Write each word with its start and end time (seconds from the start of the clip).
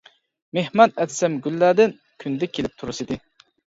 مېھمان 0.57 0.95
ئەتسەم 0.95 1.37
گۈللەردىن، 1.45 1.97
كۈندە 2.27 2.53
كېلىپ 2.57 2.79
تۇرسىدى. 2.83 3.25